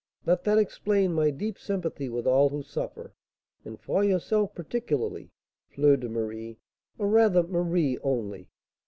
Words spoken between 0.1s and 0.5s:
Let